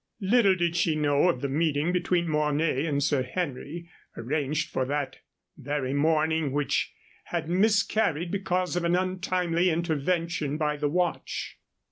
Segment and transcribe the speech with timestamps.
[0.19, 5.19] Little did she know of the meeting between Mornay and Sir Henry, arranged for that
[5.57, 6.91] very morning, which
[7.25, 11.59] had miscarried because of an untimely intervention by the watch.